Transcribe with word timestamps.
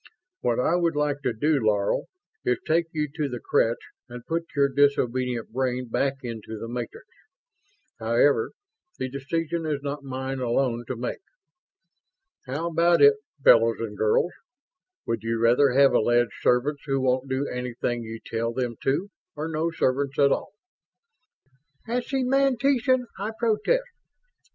What 0.39 0.59
I 0.59 0.77
would 0.77 0.95
like 0.95 1.21
to 1.21 1.31
do, 1.31 1.59
Laro, 1.63 2.05
is 2.43 2.57
take 2.65 2.87
you 2.91 3.07
to 3.17 3.29
the 3.29 3.39
creche 3.39 3.91
and 4.09 4.25
put 4.25 4.47
your 4.55 4.67
disobedient 4.67 5.51
brain 5.51 5.89
back 5.89 6.15
into 6.23 6.57
the 6.57 6.67
matrix. 6.67 7.05
However, 7.99 8.53
the 8.97 9.09
decision 9.11 9.67
is 9.67 9.83
not 9.83 10.01
mine 10.01 10.39
alone 10.39 10.85
to 10.87 10.95
make. 10.95 11.21
How 12.47 12.67
about 12.71 12.99
it, 13.03 13.13
fellows 13.43 13.77
and 13.79 13.95
girls? 13.95 14.31
Would 15.05 15.21
you 15.21 15.37
rather 15.39 15.73
have 15.73 15.93
alleged 15.93 16.33
servants 16.41 16.81
who 16.87 16.99
won't 16.99 17.29
do 17.29 17.47
anything 17.47 18.01
you 18.01 18.19
tell 18.25 18.53
them 18.53 18.77
to 18.81 19.11
or 19.35 19.47
no 19.47 19.69
servants 19.69 20.17
at 20.17 20.31
all?" 20.31 20.53
"As 21.87 22.07
semantician, 22.09 23.05
I 23.19 23.33
protest!" 23.37 23.83